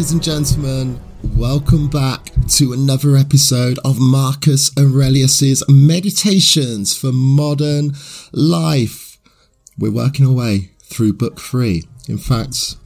ladies 0.00 0.12
and 0.12 0.22
gentlemen. 0.22 0.98
Welcome 1.36 1.90
back 1.90 2.30
to 2.52 2.72
another 2.72 3.18
episode 3.18 3.78
of 3.84 4.00
Marcus 4.00 4.70
Aurelius's 4.78 5.62
Meditations 5.68 6.96
for 6.96 7.12
Modern 7.12 7.92
Life. 8.32 9.18
We're 9.76 9.92
working 9.92 10.26
our 10.26 10.32
way 10.32 10.70
through 10.82 11.12
book 11.12 11.38
three. 11.38 11.84
In 12.08 12.16
fact, 12.16 12.76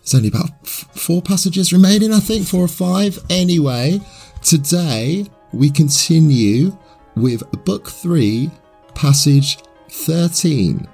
there's 0.00 0.14
only 0.14 0.28
about 0.28 0.50
f- 0.62 0.86
four 0.92 1.22
passages 1.22 1.72
remaining, 1.72 2.12
I 2.12 2.20
think, 2.20 2.46
four 2.46 2.64
or 2.64 2.68
five. 2.68 3.18
Anyway, 3.30 4.02
today 4.42 5.24
we 5.54 5.70
continue 5.70 6.76
with 7.16 7.50
book 7.64 7.88
three, 7.88 8.50
passage 8.94 9.56
13. 9.90 10.86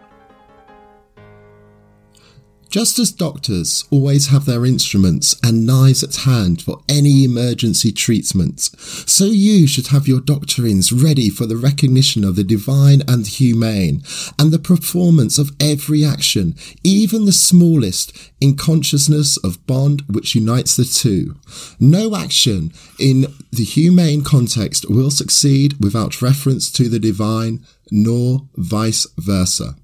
Just 2.74 2.98
as 2.98 3.12
doctors 3.12 3.84
always 3.92 4.30
have 4.30 4.46
their 4.46 4.66
instruments 4.66 5.36
and 5.44 5.64
knives 5.64 6.02
at 6.02 6.16
hand 6.28 6.60
for 6.60 6.82
any 6.88 7.22
emergency 7.22 7.92
treatment, 7.92 8.62
so 9.06 9.26
you 9.26 9.68
should 9.68 9.86
have 9.94 10.08
your 10.08 10.20
doctrines 10.20 10.90
ready 10.90 11.30
for 11.30 11.46
the 11.46 11.56
recognition 11.56 12.24
of 12.24 12.34
the 12.34 12.42
divine 12.42 13.00
and 13.06 13.26
the 13.26 13.30
humane, 13.30 14.02
and 14.40 14.50
the 14.50 14.58
performance 14.58 15.38
of 15.38 15.52
every 15.60 16.04
action, 16.04 16.56
even 16.82 17.26
the 17.26 17.32
smallest, 17.32 18.12
in 18.40 18.56
consciousness 18.56 19.36
of 19.36 19.64
bond 19.68 20.02
which 20.10 20.34
unites 20.34 20.74
the 20.74 20.84
two. 20.84 21.36
No 21.78 22.16
action 22.16 22.72
in 22.98 23.26
the 23.52 23.62
humane 23.62 24.24
context 24.24 24.90
will 24.90 25.12
succeed 25.12 25.74
without 25.78 26.20
reference 26.20 26.72
to 26.72 26.88
the 26.88 26.98
divine, 26.98 27.64
nor 27.92 28.48
vice 28.56 29.06
versa. 29.16 29.76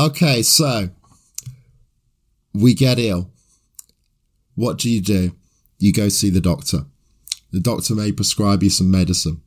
Okay, 0.00 0.40
so 0.40 0.88
we 2.54 2.72
get 2.72 2.98
ill. 2.98 3.30
What 4.54 4.78
do 4.78 4.88
you 4.88 5.02
do? 5.02 5.32
You 5.78 5.92
go 5.92 6.08
see 6.08 6.30
the 6.30 6.40
doctor. 6.40 6.86
The 7.52 7.60
doctor 7.60 7.94
may 7.94 8.10
prescribe 8.10 8.62
you 8.62 8.70
some 8.70 8.90
medicine. 8.90 9.42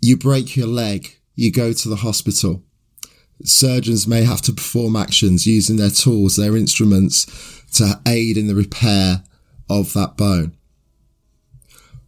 You 0.00 0.16
break 0.16 0.56
your 0.56 0.66
leg. 0.66 1.16
You 1.36 1.52
go 1.52 1.72
to 1.72 1.88
the 1.88 2.02
hospital. 2.02 2.64
Surgeons 3.44 4.08
may 4.08 4.24
have 4.24 4.42
to 4.42 4.52
perform 4.52 4.96
actions 4.96 5.46
using 5.46 5.76
their 5.76 5.90
tools, 5.90 6.34
their 6.34 6.56
instruments 6.56 7.24
to 7.74 8.00
aid 8.04 8.36
in 8.36 8.48
the 8.48 8.56
repair 8.56 9.22
of 9.70 9.92
that 9.92 10.16
bone. 10.16 10.56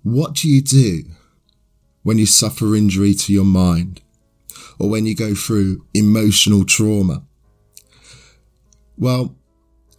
What 0.03 0.35
do 0.35 0.49
you 0.49 0.61
do 0.61 1.05
when 2.03 2.19
you 2.19 2.27
suffer 2.27 2.75
injury 2.75 3.15
to 3.15 3.33
your 3.33 3.45
mind? 3.45 4.01
Or 4.79 4.89
when 4.89 5.07
you 5.07 5.15
go 5.15 5.35
through 5.35 5.85
emotional 5.95 6.65
trauma? 6.65 7.23
Well, 8.97 9.35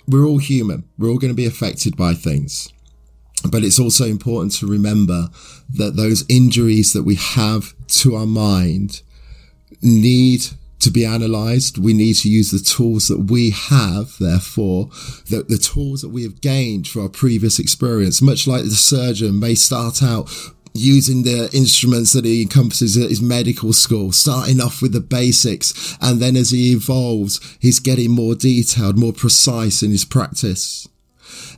we're 0.08 0.26
all 0.26 0.40
human. 0.40 0.88
We're 0.98 1.10
all 1.10 1.18
going 1.18 1.34
to 1.34 1.36
be 1.36 1.46
affected 1.46 1.96
by 1.96 2.14
things. 2.14 2.72
But 3.50 3.64
it's 3.64 3.80
also 3.80 4.06
important 4.06 4.54
to 4.56 4.68
remember 4.68 5.30
that 5.74 5.96
those 5.96 6.24
injuries 6.30 6.94
that 6.94 7.04
we 7.04 7.16
have 7.16 7.74
to 7.88 8.16
our 8.16 8.28
mind 8.28 9.02
need 9.82 10.46
to 10.80 10.92
be 10.92 11.06
analyzed. 11.06 11.78
We 11.78 11.94
need 11.94 12.16
to 12.18 12.30
use 12.30 12.52
the 12.52 12.60
tools 12.60 13.08
that 13.08 13.32
we 13.32 13.52
have, 13.52 14.18
therefore, 14.20 14.88
the, 15.30 15.46
the 15.48 15.58
tools 15.58 16.02
that 16.02 16.10
we 16.10 16.24
have 16.24 16.42
gained 16.42 16.88
through 16.88 17.04
our 17.04 17.10
previous 17.10 17.60
experience. 17.60 18.22
Much 18.22 18.48
like 18.48 18.64
the 18.64 18.72
surgeon 18.72 19.40
may 19.40 19.56
start 19.56 20.04
out 20.04 20.30
using 20.74 21.24
the 21.24 21.50
instruments 21.54 22.14
that 22.14 22.26
he 22.26 22.42
encompasses 22.42 22.98
at 22.98 23.10
his 23.10 23.22
medical 23.22 23.74
school, 23.74 24.12
starting 24.12 24.62
off 24.62 24.82
with 24.82 24.94
the 24.94 25.02
basics. 25.02 25.98
And 26.02 26.22
then 26.22 26.36
as 26.36 26.52
he 26.52 26.72
evolves, 26.72 27.40
he's 27.60 27.80
getting 27.80 28.12
more 28.12 28.36
detailed, 28.36 28.98
more 28.98 29.14
precise 29.14 29.84
in 29.84 29.92
his 29.92 30.06
practice. 30.06 30.88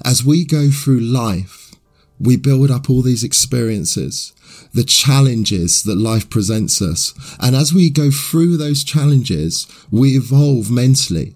As 0.04 0.24
we 0.24 0.46
go 0.46 0.70
through 0.70 1.00
life, 1.00 1.76
we 2.20 2.38
build 2.38 2.72
up 2.72 2.90
all 2.90 3.02
these 3.02 3.24
experiences, 3.24 4.34
the 4.74 4.84
challenges 4.84 5.84
that 5.84 5.98
life 5.98 6.30
presents 6.30 6.82
us. 6.82 7.14
And 7.40 7.56
as 7.56 7.74
we 7.74 7.90
go 7.90 8.12
through 8.12 8.58
those 8.58 8.84
challenges, 8.84 9.68
we 9.92 10.12
evolve 10.12 10.72
mentally. 10.72 11.36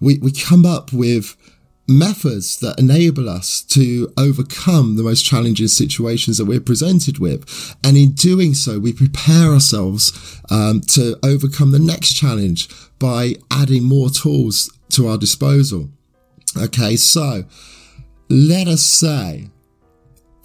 We, 0.00 0.18
we 0.18 0.32
come 0.32 0.64
up 0.64 0.92
with 0.92 1.36
methods 1.88 2.58
that 2.60 2.78
enable 2.78 3.28
us 3.28 3.62
to 3.62 4.12
overcome 4.16 4.96
the 4.96 5.02
most 5.02 5.24
challenging 5.24 5.68
situations 5.68 6.38
that 6.38 6.44
we're 6.44 6.60
presented 6.60 7.18
with. 7.18 7.74
And 7.82 7.96
in 7.96 8.12
doing 8.12 8.54
so, 8.54 8.78
we 8.78 8.92
prepare 8.92 9.52
ourselves 9.52 10.40
um, 10.50 10.80
to 10.92 11.16
overcome 11.24 11.72
the 11.72 11.78
next 11.78 12.14
challenge 12.14 12.68
by 12.98 13.34
adding 13.50 13.82
more 13.82 14.10
tools 14.10 14.72
to 14.90 15.08
our 15.08 15.18
disposal. 15.18 15.90
Okay, 16.56 16.96
so 16.96 17.44
let 18.28 18.68
us 18.68 18.82
say 18.82 19.50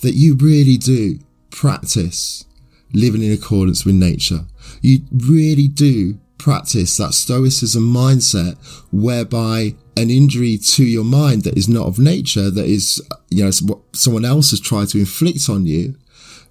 that 0.01 0.13
you 0.13 0.35
really 0.35 0.77
do 0.77 1.19
practice 1.49 2.45
living 2.93 3.21
in 3.21 3.31
accordance 3.31 3.85
with 3.85 3.95
nature. 3.95 4.45
You 4.81 4.99
really 5.11 5.67
do 5.67 6.19
practice 6.37 6.97
that 6.97 7.13
stoicism 7.13 7.83
mindset 7.83 8.57
whereby 8.91 9.75
an 9.97 10.12
injury 10.12 10.58
to 10.58 10.85
your 10.85 11.03
mind 11.03 11.44
that 11.44 11.58
is 11.58 11.68
not 11.68 11.88
of 11.88 11.97
nature, 11.97 12.52
that 12.52 12.66
is, 12.66 13.02
you 13.30 13.44
know, 13.44 13.52
what 13.63 13.80
someone 13.94 14.25
else 14.25 14.52
has 14.52 14.59
tried 14.59 14.90
to 14.90 15.00
inflict 15.00 15.50
on 15.50 15.66
you 15.66 15.96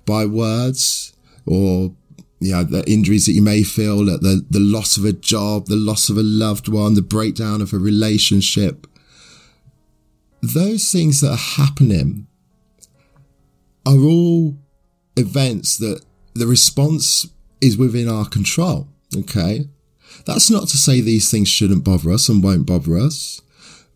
by 0.05 0.27
words 0.27 1.15
or, 1.47 1.93
you 2.41 2.53
know, 2.53 2.65
the 2.65 2.85
injuries 2.91 3.25
that 3.27 3.33
you 3.33 3.43
may 3.43 3.63
feel, 3.63 4.05
the, 4.05 4.45
the 4.51 4.61
loss 4.61 4.97
of 4.97 5.05
a 5.05 5.13
job, 5.13 5.67
the 5.67 5.77
loss 5.77 6.09
of 6.09 6.17
a 6.17 6.23
loved 6.23 6.69
one, 6.69 6.95
the 6.95 7.03
breakdown 7.03 7.63
of 7.63 7.73
a 7.73 7.79
relationship. 7.79 8.87
Those 10.43 10.91
things 10.91 11.21
that 11.21 11.31
are 11.31 11.65
happening 11.65 12.27
are 13.87 13.97
all 13.97 14.57
events 15.17 15.77
that 15.79 16.05
the 16.35 16.47
response 16.47 17.29
is 17.61 17.79
within 17.79 18.09
our 18.09 18.27
control. 18.27 18.89
Okay. 19.17 19.69
That's 20.25 20.51
not 20.51 20.69
to 20.69 20.77
say 20.77 21.01
these 21.01 21.31
things 21.31 21.49
shouldn't 21.49 21.85
bother 21.85 22.11
us 22.11 22.29
and 22.29 22.43
won't 22.43 22.67
bother 22.67 22.97
us, 22.97 23.41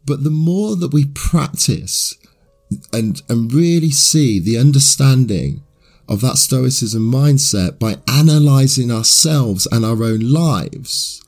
but 0.04 0.24
the 0.24 0.30
more 0.30 0.76
that 0.76 0.92
we 0.92 1.06
practice 1.06 2.16
and, 2.92 3.20
and 3.28 3.52
really 3.52 3.90
see 3.90 4.38
the 4.38 4.58
understanding 4.58 5.62
of 6.08 6.20
that 6.20 6.38
stoicism 6.38 7.10
mindset 7.10 7.78
by 7.78 7.96
analyzing 8.08 8.90
ourselves 8.90 9.66
and 9.70 9.84
our 9.84 10.02
own 10.02 10.20
lives, 10.20 11.24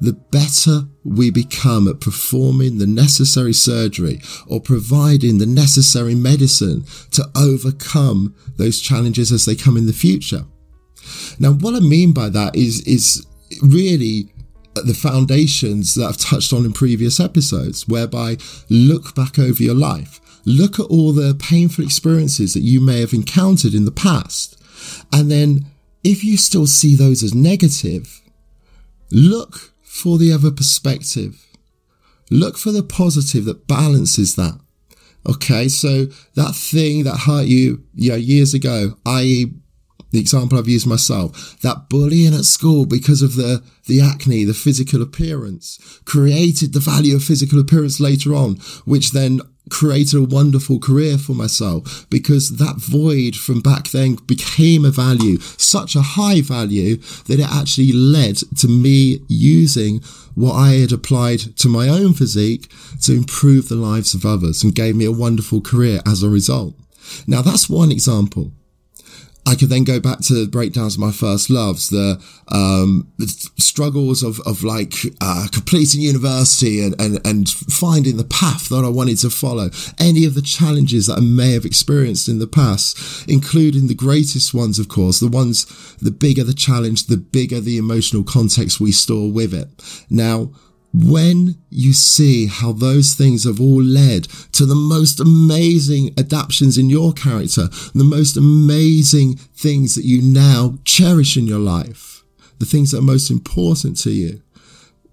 the 0.00 0.12
better 0.12 0.82
we 1.04 1.30
become 1.30 1.88
at 1.88 2.00
performing 2.00 2.78
the 2.78 2.86
necessary 2.86 3.52
surgery 3.52 4.20
or 4.46 4.60
providing 4.60 5.38
the 5.38 5.46
necessary 5.46 6.14
medicine 6.14 6.84
to 7.12 7.24
overcome 7.36 8.34
those 8.56 8.80
challenges 8.80 9.32
as 9.32 9.44
they 9.44 9.54
come 9.54 9.76
in 9.76 9.86
the 9.86 9.92
future. 9.92 10.44
Now, 11.38 11.52
what 11.52 11.74
I 11.74 11.80
mean 11.80 12.12
by 12.12 12.28
that 12.30 12.56
is, 12.56 12.80
is 12.82 13.24
really 13.62 14.32
uh, 14.76 14.82
the 14.82 14.94
foundations 14.94 15.94
that 15.94 16.06
I've 16.06 16.16
touched 16.16 16.52
on 16.52 16.64
in 16.64 16.72
previous 16.72 17.20
episodes, 17.20 17.88
whereby 17.88 18.36
look 18.68 19.14
back 19.14 19.38
over 19.38 19.62
your 19.62 19.74
life, 19.74 20.20
look 20.44 20.78
at 20.78 20.86
all 20.86 21.12
the 21.12 21.34
painful 21.34 21.84
experiences 21.84 22.54
that 22.54 22.60
you 22.60 22.80
may 22.80 23.00
have 23.00 23.12
encountered 23.12 23.74
in 23.74 23.84
the 23.84 23.90
past. 23.90 24.60
And 25.12 25.30
then 25.30 25.66
if 26.04 26.22
you 26.22 26.36
still 26.36 26.66
see 26.66 26.94
those 26.94 27.22
as 27.22 27.34
negative, 27.34 28.22
look 29.10 29.72
for 29.82 30.18
the 30.18 30.32
other 30.32 30.50
perspective. 30.50 31.46
Look 32.30 32.58
for 32.58 32.70
the 32.70 32.82
positive 32.82 33.44
that 33.46 33.66
balances 33.66 34.36
that. 34.36 34.60
Okay, 35.28 35.68
so 35.68 36.06
that 36.34 36.54
thing 36.54 37.04
that 37.04 37.20
hurt 37.26 37.46
you, 37.46 37.82
you 37.94 38.10
know, 38.10 38.16
years 38.16 38.54
ago, 38.54 38.96
i.e., 39.06 39.52
the 40.16 40.20
example 40.22 40.58
I've 40.58 40.68
used 40.68 40.86
myself, 40.86 41.60
that 41.60 41.88
bullying 41.90 42.34
at 42.34 42.46
school 42.46 42.86
because 42.86 43.20
of 43.20 43.36
the, 43.36 43.62
the 43.86 44.00
acne, 44.00 44.44
the 44.44 44.54
physical 44.54 45.02
appearance, 45.02 45.78
created 46.06 46.72
the 46.72 46.80
value 46.80 47.14
of 47.16 47.22
physical 47.22 47.60
appearance 47.60 48.00
later 48.00 48.34
on, 48.34 48.54
which 48.86 49.12
then 49.12 49.42
created 49.68 50.16
a 50.16 50.22
wonderful 50.22 50.78
career 50.78 51.18
for 51.18 51.34
myself 51.34 52.06
because 52.08 52.56
that 52.56 52.76
void 52.76 53.36
from 53.36 53.60
back 53.60 53.88
then 53.88 54.14
became 54.26 54.84
a 54.84 54.90
value, 54.90 55.38
such 55.38 55.94
a 55.94 56.02
high 56.02 56.40
value 56.40 56.96
that 57.26 57.40
it 57.40 57.50
actually 57.50 57.92
led 57.92 58.36
to 58.56 58.68
me 58.68 59.18
using 59.28 60.00
what 60.34 60.54
I 60.54 60.74
had 60.74 60.92
applied 60.92 61.40
to 61.58 61.68
my 61.68 61.88
own 61.88 62.14
physique 62.14 62.70
to 63.02 63.12
improve 63.12 63.68
the 63.68 63.74
lives 63.74 64.14
of 64.14 64.24
others 64.24 64.62
and 64.62 64.74
gave 64.74 64.96
me 64.96 65.04
a 65.04 65.12
wonderful 65.12 65.60
career 65.60 66.00
as 66.06 66.22
a 66.22 66.30
result. 66.30 66.74
Now 67.26 67.42
that's 67.42 67.68
one 67.68 67.92
example. 67.92 68.52
I 69.46 69.54
could 69.54 69.68
then 69.68 69.84
go 69.84 70.00
back 70.00 70.18
to 70.22 70.34
the 70.34 70.50
breakdowns 70.50 70.94
of 70.94 71.00
my 71.00 71.12
first 71.12 71.50
loves, 71.50 71.88
the, 71.88 72.20
um, 72.48 73.12
the 73.16 73.28
struggles 73.56 74.24
of, 74.24 74.40
of 74.40 74.64
like, 74.64 74.94
uh, 75.20 75.46
completing 75.52 76.00
university 76.00 76.82
and, 76.82 77.00
and, 77.00 77.24
and 77.24 77.48
finding 77.48 78.16
the 78.16 78.24
path 78.24 78.68
that 78.70 78.84
I 78.84 78.88
wanted 78.88 79.18
to 79.18 79.30
follow. 79.30 79.70
Any 79.98 80.24
of 80.24 80.34
the 80.34 80.42
challenges 80.42 81.06
that 81.06 81.18
I 81.18 81.20
may 81.20 81.52
have 81.52 81.64
experienced 81.64 82.28
in 82.28 82.40
the 82.40 82.48
past, 82.48 83.28
including 83.28 83.86
the 83.86 83.94
greatest 83.94 84.52
ones, 84.52 84.80
of 84.80 84.88
course, 84.88 85.20
the 85.20 85.28
ones, 85.28 85.64
the 86.02 86.10
bigger 86.10 86.42
the 86.42 86.52
challenge, 86.52 87.06
the 87.06 87.16
bigger 87.16 87.60
the 87.60 87.78
emotional 87.78 88.24
context 88.24 88.80
we 88.80 88.90
store 88.90 89.30
with 89.30 89.54
it. 89.54 89.68
Now, 90.10 90.50
when 90.98 91.56
you 91.68 91.92
see 91.92 92.46
how 92.46 92.72
those 92.72 93.14
things 93.14 93.44
have 93.44 93.60
all 93.60 93.82
led 93.82 94.24
to 94.52 94.64
the 94.64 94.74
most 94.74 95.20
amazing 95.20 96.14
adaptations 96.16 96.78
in 96.78 96.88
your 96.88 97.12
character, 97.12 97.68
the 97.94 98.04
most 98.04 98.36
amazing 98.36 99.36
things 99.36 99.94
that 99.94 100.06
you 100.06 100.22
now 100.22 100.78
cherish 100.84 101.36
in 101.36 101.46
your 101.46 101.58
life, 101.58 102.24
the 102.58 102.64
things 102.64 102.92
that 102.92 102.98
are 102.98 103.02
most 103.02 103.30
important 103.30 103.98
to 103.98 104.10
you, 104.10 104.40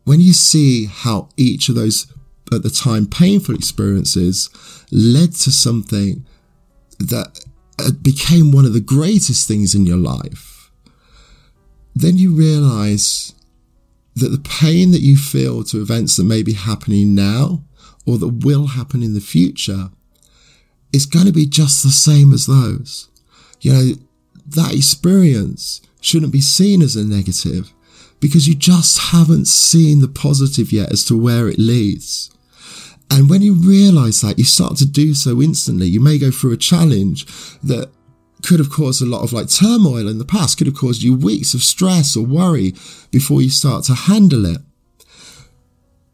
when 0.05 0.21
you 0.21 0.31
see 0.31 0.85
how 0.85 1.27
each 1.35 1.67
of 1.67 1.75
those 1.75 2.07
at 2.53 2.63
the 2.63 2.69
time 2.69 3.05
painful 3.05 3.55
experiences 3.55 4.49
led 4.89 5.33
to 5.33 5.51
something 5.51 6.25
that 6.99 7.45
uh, 7.79 7.91
became 8.01 8.53
one 8.53 8.65
of 8.65 8.73
the 8.73 8.79
greatest 8.79 9.49
things 9.49 9.75
in 9.75 9.85
your 9.85 9.97
life, 9.97 10.71
then 11.93 12.17
you 12.17 12.33
realize 12.33 13.33
that 14.15 14.29
the 14.29 14.49
pain 14.49 14.91
that 14.91 15.01
you 15.01 15.17
feel 15.17 15.63
to 15.63 15.81
events 15.81 16.17
that 16.17 16.23
may 16.23 16.43
be 16.43 16.53
happening 16.53 17.15
now 17.15 17.63
or 18.05 18.17
that 18.17 18.45
will 18.45 18.67
happen 18.67 19.01
in 19.01 19.13
the 19.13 19.21
future 19.21 19.89
is 20.91 21.05
going 21.05 21.25
to 21.25 21.31
be 21.31 21.45
just 21.45 21.83
the 21.83 21.89
same 21.89 22.31
as 22.31 22.45
those. 22.45 23.09
You 23.61 23.73
know, 23.73 23.91
that 24.45 24.75
experience 24.75 25.81
shouldn't 26.01 26.31
be 26.31 26.41
seen 26.41 26.81
as 26.81 26.95
a 26.95 27.03
negative 27.03 27.73
because 28.19 28.47
you 28.47 28.55
just 28.55 29.11
haven't 29.11 29.47
seen 29.47 30.01
the 30.01 30.07
positive 30.07 30.71
yet 30.71 30.91
as 30.91 31.03
to 31.05 31.17
where 31.17 31.49
it 31.49 31.57
leads. 31.57 32.29
And 33.09 33.29
when 33.29 33.41
you 33.41 33.53
realize 33.53 34.21
that, 34.21 34.37
you 34.37 34.45
start 34.45 34.77
to 34.77 34.85
do 34.85 35.13
so 35.13 35.41
instantly. 35.41 35.87
You 35.87 35.99
may 35.99 36.17
go 36.17 36.31
through 36.31 36.53
a 36.53 36.57
challenge 36.57 37.25
that 37.61 37.91
could 38.43 38.59
have 38.59 38.69
caused 38.69 39.01
a 39.01 39.05
lot 39.05 39.23
of 39.23 39.33
like 39.33 39.49
turmoil 39.49 40.07
in 40.07 40.19
the 40.19 40.25
past, 40.25 40.57
could 40.57 40.67
have 40.67 40.75
caused 40.75 41.01
you 41.01 41.15
weeks 41.15 41.53
of 41.53 41.63
stress 41.63 42.15
or 42.15 42.25
worry 42.25 42.73
before 43.11 43.41
you 43.41 43.49
start 43.49 43.85
to 43.85 43.93
handle 43.93 44.45
it. 44.45 44.61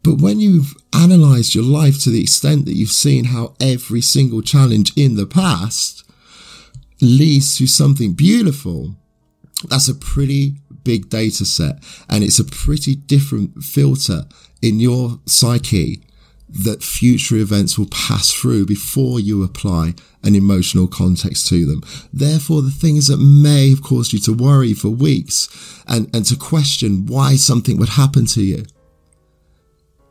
But 0.02 0.20
when 0.20 0.40
you've 0.40 0.74
analyzed 0.94 1.54
your 1.54 1.64
life 1.64 2.00
to 2.02 2.10
the 2.10 2.22
extent 2.22 2.64
that 2.64 2.74
you've 2.74 2.90
seen 2.90 3.26
how 3.26 3.54
every 3.60 4.00
single 4.00 4.40
challenge 4.40 4.92
in 4.96 5.16
the 5.16 5.26
past 5.26 6.04
leads 7.00 7.56
to 7.58 7.66
something 7.66 8.14
beautiful, 8.14 8.96
that's 9.68 9.88
a 9.88 9.94
pretty 9.94 10.54
big 10.84 11.10
data 11.10 11.44
set 11.44 11.76
and 12.08 12.24
it's 12.24 12.38
a 12.38 12.44
pretty 12.44 12.94
different 12.94 13.62
filter 13.62 14.24
in 14.62 14.80
your 14.80 15.20
psyche 15.26 16.02
that 16.52 16.82
future 16.82 17.36
events 17.36 17.78
will 17.78 17.88
pass 17.88 18.32
through 18.32 18.66
before 18.66 19.20
you 19.20 19.42
apply 19.42 19.94
an 20.22 20.34
emotional 20.34 20.88
context 20.88 21.48
to 21.48 21.64
them. 21.64 21.82
Therefore, 22.12 22.62
the 22.62 22.70
things 22.70 23.06
that 23.06 23.18
may 23.18 23.70
have 23.70 23.82
caused 23.82 24.12
you 24.12 24.18
to 24.20 24.32
worry 24.32 24.74
for 24.74 24.88
weeks 24.88 25.48
and, 25.86 26.14
and 26.14 26.24
to 26.26 26.36
question 26.36 27.06
why 27.06 27.36
something 27.36 27.78
would 27.78 27.90
happen 27.90 28.26
to 28.26 28.42
you, 28.42 28.64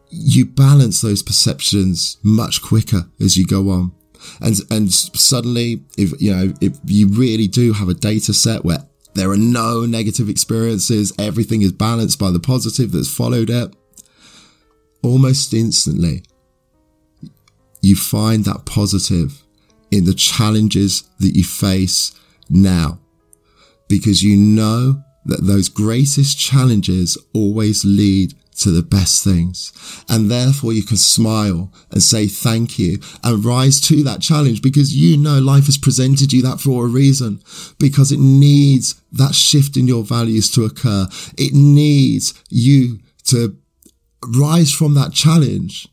you 0.09 0.45
balance 0.45 1.01
those 1.01 1.21
perceptions 1.21 2.18
much 2.24 2.62
quicker 2.62 3.09
as 3.19 3.38
you 3.38 3.45
go 3.45 3.69
on. 3.69 3.91
And, 4.41 4.56
and 4.69 4.91
suddenly, 4.91 5.83
if, 5.97 6.19
you 6.21 6.36
know, 6.36 6.53
if 6.62 6.77
you 6.86 7.07
really 7.07 7.47
do 7.47 7.74
have 7.74 7.89
a 7.89 7.94
data 7.94 8.33
set 8.33 8.65
where 8.65 8.86
there 9.13 9.30
are 9.30 9.38
no 9.38 9.86
negative 9.86 10.30
experiences, 10.30 11.13
everything 11.19 11.62
is 11.62 11.71
balanced 11.71 12.19
by 12.19 12.31
the 12.31 12.39
positive 12.39 12.91
that's 12.91 13.13
followed 13.13 13.50
it, 13.50 13.74
almost 15.04 15.54
instantly, 15.54 16.24
you 17.81 17.96
find 17.96 18.46
that 18.46 18.66
positive 18.66 19.44
in 19.92 20.06
the 20.06 20.13
challenges 20.13 21.10
that 21.19 21.36
you 21.36 21.44
face 21.44 22.13
now. 22.50 23.00
Because 23.88 24.24
you 24.24 24.38
know 24.38 25.04
that 25.25 25.46
those 25.46 25.69
greatest 25.69 26.38
challenges 26.38 27.18
always 27.34 27.84
lead 27.86 28.34
to 28.60 28.72
the 28.72 28.84
best 28.84 29.24
things. 29.24 29.72
And 30.10 30.30
therefore 30.30 30.74
you 30.74 30.84
can 30.84 30.98
smile 30.98 31.72
and 31.92 32.04
say 32.04 32.28
thank 32.28 32.78
you 32.78 33.00
and 33.24 33.44
rise 33.44 33.80
to 33.81 34.04
that 34.04 34.22
challenge 34.22 34.62
because 34.62 34.94
you 34.96 35.18
know 35.18 35.40
life 35.40 35.66
has 35.66 35.78
presented 35.78 36.34
you 36.34 36.42
that 36.44 36.60
for 36.60 36.86
a 36.86 36.90
reason 36.90 37.42
because 37.80 38.12
it 38.12 38.19
needs 38.19 39.01
that 39.13 39.34
shift 39.34 39.78
in 39.78 39.88
your 39.88 40.04
values 40.04 40.51
to 40.51 40.66
occur. 40.66 41.07
It 41.38 41.54
needs 41.54 42.34
you 42.50 43.00
to 43.25 43.57
rise 44.25 44.74
from 44.74 44.94
that 44.95 45.13
challenge 45.13 45.88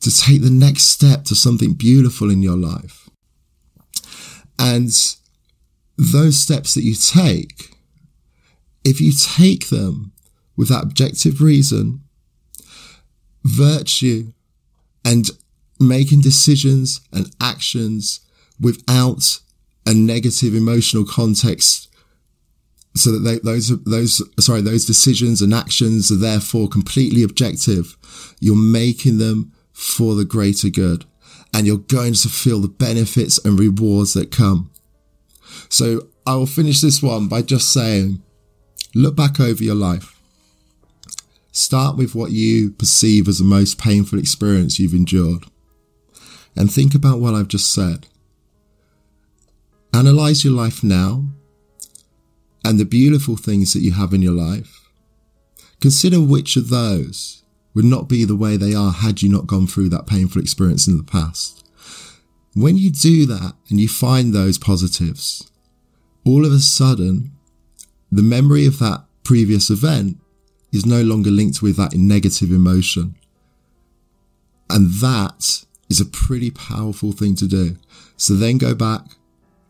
to 0.00 0.16
take 0.16 0.42
the 0.42 0.50
next 0.50 0.84
step 0.84 1.24
to 1.24 1.34
something 1.34 1.74
beautiful 1.74 2.30
in 2.30 2.42
your 2.42 2.56
life. 2.56 3.08
And 4.58 4.90
those 5.96 6.38
steps 6.38 6.74
that 6.74 6.82
you 6.82 6.94
take, 6.94 7.74
if 8.84 9.00
you 9.00 9.12
take 9.12 9.68
them 9.68 10.12
with 10.56 10.68
that 10.68 10.82
objective 10.82 11.40
reason, 11.40 12.00
virtue, 13.44 14.32
and 15.04 15.30
making 15.80 16.20
decisions 16.20 17.00
and 17.12 17.30
actions 17.40 18.20
without 18.60 19.40
a 19.86 19.94
negative 19.94 20.54
emotional 20.54 21.04
context 21.04 21.87
so 22.98 23.12
that 23.12 23.20
they, 23.20 23.38
those 23.38 23.68
those 23.84 24.22
sorry 24.44 24.60
those 24.60 24.84
decisions 24.84 25.40
and 25.40 25.54
actions 25.54 26.10
are 26.10 26.16
therefore 26.16 26.68
completely 26.68 27.22
objective 27.22 27.96
you're 28.40 28.56
making 28.56 29.18
them 29.18 29.52
for 29.72 30.14
the 30.14 30.24
greater 30.24 30.68
good 30.68 31.04
and 31.54 31.66
you're 31.66 31.78
going 31.78 32.12
to 32.12 32.28
feel 32.28 32.60
the 32.60 32.68
benefits 32.68 33.38
and 33.44 33.58
rewards 33.58 34.14
that 34.14 34.30
come 34.30 34.70
so 35.68 36.08
i 36.26 36.34
will 36.34 36.46
finish 36.46 36.80
this 36.80 37.02
one 37.02 37.28
by 37.28 37.40
just 37.42 37.72
saying 37.72 38.22
look 38.94 39.14
back 39.14 39.38
over 39.38 39.62
your 39.62 39.74
life 39.74 40.18
Start 41.58 41.96
with 41.96 42.14
what 42.14 42.30
you 42.30 42.70
perceive 42.70 43.26
as 43.26 43.38
the 43.38 43.44
most 43.44 43.78
painful 43.78 44.16
experience 44.20 44.78
you've 44.78 44.94
endured. 44.94 45.46
And 46.54 46.72
think 46.72 46.94
about 46.94 47.18
what 47.18 47.34
I've 47.34 47.48
just 47.48 47.72
said. 47.72 48.06
Analyze 49.92 50.44
your 50.44 50.52
life 50.52 50.84
now 50.84 51.24
and 52.64 52.78
the 52.78 52.84
beautiful 52.84 53.36
things 53.36 53.72
that 53.72 53.80
you 53.80 53.92
have 53.92 54.12
in 54.12 54.22
your 54.22 54.32
life. 54.32 54.88
Consider 55.80 56.20
which 56.20 56.56
of 56.56 56.70
those 56.70 57.42
would 57.74 57.84
not 57.84 58.08
be 58.08 58.24
the 58.24 58.36
way 58.36 58.56
they 58.56 58.74
are 58.74 58.92
had 58.92 59.22
you 59.22 59.28
not 59.28 59.46
gone 59.46 59.66
through 59.66 59.88
that 59.90 60.06
painful 60.06 60.42
experience 60.42 60.88
in 60.88 60.96
the 60.96 61.04
past. 61.04 61.64
When 62.54 62.76
you 62.76 62.90
do 62.90 63.26
that 63.26 63.54
and 63.70 63.78
you 63.78 63.88
find 63.88 64.32
those 64.32 64.58
positives, 64.58 65.50
all 66.24 66.44
of 66.44 66.52
a 66.52 66.58
sudden, 66.58 67.32
the 68.10 68.22
memory 68.22 68.66
of 68.66 68.78
that 68.80 69.04
previous 69.22 69.70
event 69.70 70.18
is 70.72 70.84
no 70.84 71.02
longer 71.02 71.30
linked 71.30 71.62
with 71.62 71.76
that 71.76 71.94
negative 71.94 72.50
emotion. 72.50 73.14
And 74.68 74.90
that 74.94 75.64
is 75.88 76.00
a 76.00 76.06
pretty 76.06 76.50
powerful 76.50 77.12
thing 77.12 77.34
to 77.36 77.46
do. 77.46 77.76
So 78.16 78.34
then 78.34 78.58
go 78.58 78.74
back 78.74 79.02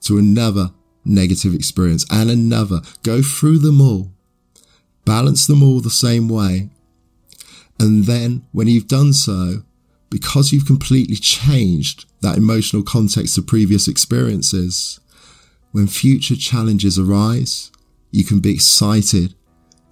to 0.03 0.19
another 0.19 0.71
negative 1.09 1.55
experience 1.55 2.05
and 2.11 2.31
another. 2.31 2.81
Go 3.03 3.23
through 3.23 3.59
them 3.59 3.81
all. 3.81 4.11
Balance 5.05 5.47
them 5.47 5.63
all 5.63 5.81
the 5.81 5.91
same 5.91 6.29
way. 6.29 6.71
And 7.81 8.05
then 8.05 8.47
when 8.53 8.69
you've 8.69 8.89
done 8.89 9.13
so, 9.13 9.63
because 10.11 10.53
you've 10.53 10.67
completely 10.67 11.17
changed 11.17 12.07
that 12.21 12.37
emotional 12.37 12.83
context 12.83 13.39
of 13.39 13.47
previous 13.47 13.89
experiences, 13.89 15.01
when 15.73 15.87
future 15.87 16.37
challenges 16.37 16.99
arise, 16.99 17.71
you 18.11 18.25
can 18.25 18.41
be 18.41 18.53
excited 18.53 19.35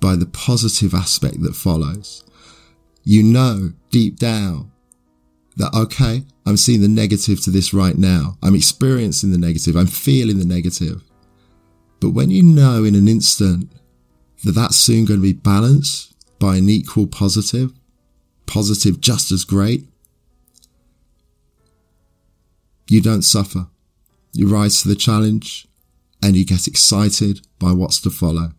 by 0.00 0.16
the 0.16 0.26
positive 0.26 0.94
aspect 0.94 1.42
that 1.42 1.54
follows. 1.54 2.24
You 3.04 3.22
know 3.22 3.72
deep 3.90 4.16
down 4.16 4.72
that, 5.56 5.74
okay, 5.74 6.22
I'm 6.44 6.56
seeing 6.56 6.82
the 6.82 6.88
negative 6.88 7.42
to 7.42 7.50
this 7.50 7.72
right 7.72 7.96
now. 7.96 8.36
I'm 8.42 8.54
experiencing 8.54 9.32
the 9.32 9.38
negative. 9.38 9.76
I'm 9.76 9.86
feeling 9.86 10.38
the 10.38 10.44
negative. 10.44 11.02
But 12.00 12.10
when 12.10 12.30
you 12.30 12.42
know 12.42 12.84
in 12.84 12.94
an 12.94 13.08
instant 13.08 13.72
that 14.44 14.52
that's 14.52 14.76
soon 14.76 15.06
going 15.06 15.20
to 15.20 15.22
be 15.22 15.32
balanced 15.32 16.14
by 16.38 16.56
an 16.56 16.68
equal 16.68 17.06
positive, 17.06 17.72
positive 18.46 19.00
just 19.00 19.32
as 19.32 19.44
great, 19.44 19.88
you 22.88 23.00
don't 23.00 23.22
suffer. 23.22 23.66
You 24.32 24.48
rise 24.48 24.82
to 24.82 24.88
the 24.88 24.94
challenge 24.94 25.66
and 26.22 26.36
you 26.36 26.44
get 26.44 26.66
excited 26.66 27.46
by 27.58 27.72
what's 27.72 28.00
to 28.02 28.10
follow. 28.10 28.52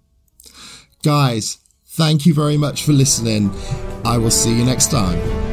Guys, 1.03 1.59
thank 1.85 2.25
you 2.25 2.33
very 2.33 2.57
much 2.57 2.83
for 2.83 2.91
listening. 2.91 3.51
I 4.03 4.17
will 4.17 4.31
see 4.31 4.57
you 4.57 4.65
next 4.65 4.91
time. 4.91 5.46